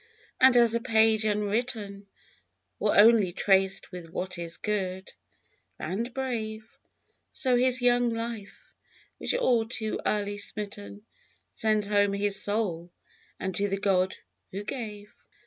[0.39, 2.07] and as a page unwritten,
[2.79, 5.13] Or only traced with what is good
[5.77, 6.65] and brave,
[7.29, 8.73] So his young life,
[9.19, 11.05] which all too early smitten,
[11.51, 12.91] Sends home his soul
[13.39, 14.15] unto the God
[14.49, 15.13] who gave.